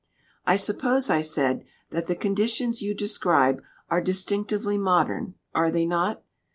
[0.47, 6.23] "I suppose," I said, "that the conditions you describe are distinctively modern, are they not?